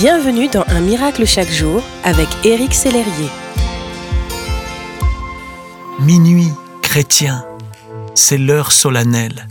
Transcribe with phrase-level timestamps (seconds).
[0.00, 3.28] Bienvenue dans Un miracle chaque jour avec Éric Sellerier.
[5.98, 7.44] Minuit chrétien,
[8.14, 9.46] c'est l'heure solennelle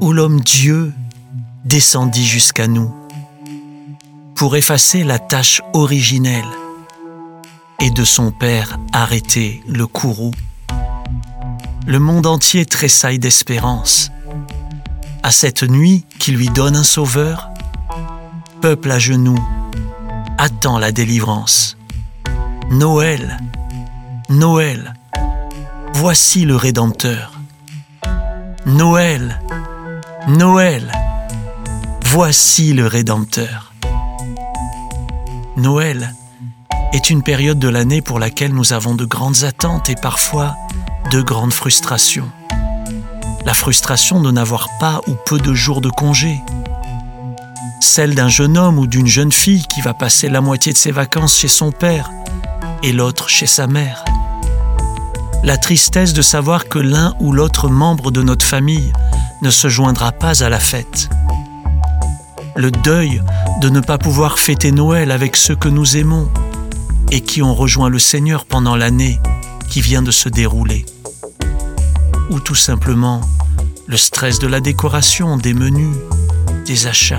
[0.00, 0.94] où l'homme Dieu
[1.66, 2.94] descendit jusqu'à nous
[4.36, 6.42] pour effacer la tâche originelle
[7.82, 10.32] et de son Père arrêter le courroux.
[11.86, 14.10] Le monde entier tressaille d'espérance.
[15.22, 17.50] À cette nuit qui lui donne un sauveur,
[18.64, 19.38] peuple à genoux
[20.38, 21.76] attend la délivrance.
[22.70, 23.36] Noël,
[24.30, 24.94] Noël,
[25.92, 27.32] voici le Rédempteur.
[28.64, 29.42] Noël,
[30.28, 30.90] Noël,
[32.06, 33.74] voici le Rédempteur.
[35.58, 36.14] Noël
[36.94, 40.56] est une période de l'année pour laquelle nous avons de grandes attentes et parfois
[41.10, 42.30] de grandes frustrations.
[43.44, 46.40] La frustration de n'avoir pas ou peu de jours de congé,
[47.84, 50.90] celle d'un jeune homme ou d'une jeune fille qui va passer la moitié de ses
[50.90, 52.10] vacances chez son père
[52.82, 54.04] et l'autre chez sa mère.
[55.42, 58.92] La tristesse de savoir que l'un ou l'autre membre de notre famille
[59.42, 61.10] ne se joindra pas à la fête.
[62.56, 63.22] Le deuil
[63.60, 66.30] de ne pas pouvoir fêter Noël avec ceux que nous aimons
[67.10, 69.20] et qui ont rejoint le Seigneur pendant l'année
[69.68, 70.86] qui vient de se dérouler.
[72.30, 73.20] Ou tout simplement
[73.86, 75.94] le stress de la décoration, des menus,
[76.64, 77.18] des achats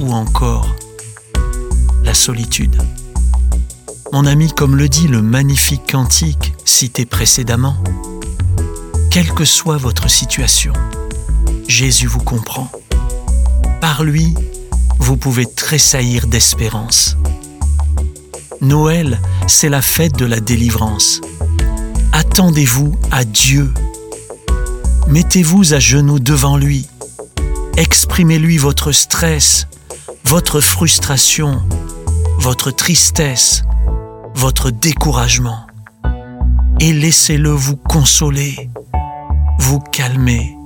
[0.00, 0.74] ou encore
[2.02, 2.76] la solitude.
[4.12, 7.76] Mon ami, comme le dit le magnifique cantique cité précédemment,
[9.10, 10.72] quelle que soit votre situation,
[11.68, 12.70] Jésus vous comprend.
[13.80, 14.34] Par lui,
[14.98, 17.16] vous pouvez tressaillir d'espérance.
[18.60, 21.20] Noël, c'est la fête de la délivrance.
[22.12, 23.72] Attendez-vous à Dieu.
[25.08, 26.86] Mettez-vous à genoux devant lui.
[27.76, 29.66] Exprimez-lui votre stress,
[30.24, 31.60] votre frustration,
[32.38, 33.64] votre tristesse,
[34.34, 35.66] votre découragement,
[36.78, 38.70] et laissez-le vous consoler,
[39.58, 40.56] vous calmer,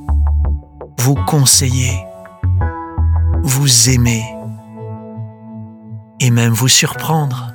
[0.99, 1.93] vous conseiller,
[3.43, 4.25] vous aimer
[6.21, 7.53] et même vous surprendre.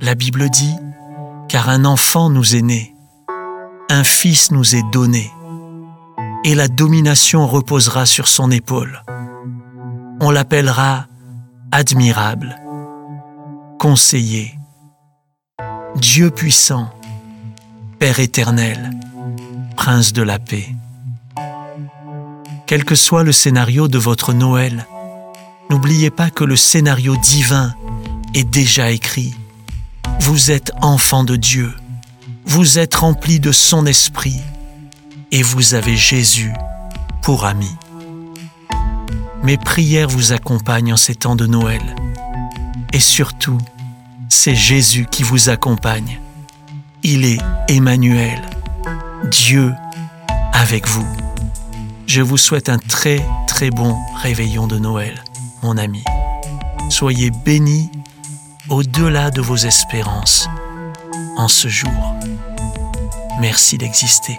[0.00, 0.74] La Bible dit,
[1.48, 2.94] car un enfant nous est né,
[3.90, 5.30] un fils nous est donné,
[6.44, 9.02] et la domination reposera sur son épaule
[10.20, 11.06] on l'appellera
[11.72, 12.54] admirable,
[13.78, 14.54] conseiller,
[15.96, 16.90] Dieu puissant,
[17.98, 18.90] Père éternel,
[19.76, 20.74] Prince de la paix.
[22.66, 24.86] Quel que soit le scénario de votre Noël,
[25.70, 27.74] n'oubliez pas que le scénario divin
[28.34, 29.34] est déjà écrit.
[30.20, 31.72] Vous êtes enfant de Dieu,
[32.44, 34.40] vous êtes rempli de son esprit
[35.32, 36.52] et vous avez Jésus
[37.22, 37.70] pour ami.
[39.42, 41.80] Mes prières vous accompagnent en ces temps de Noël.
[42.92, 43.58] Et surtout,
[44.28, 46.20] c'est Jésus qui vous accompagne.
[47.02, 48.42] Il est Emmanuel,
[49.30, 49.72] Dieu
[50.52, 51.06] avec vous.
[52.06, 55.22] Je vous souhaite un très très bon réveillon de Noël,
[55.62, 56.04] mon ami.
[56.90, 57.90] Soyez bénis
[58.68, 60.48] au-delà de vos espérances
[61.36, 62.14] en ce jour.
[63.40, 64.38] Merci d'exister.